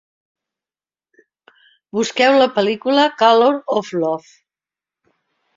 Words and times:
Busqueu 1.99 2.39
la 2.39 2.49
pel·lícula 2.57 3.07
Colour 3.23 3.63
of 3.81 3.93
Love. 4.07 4.37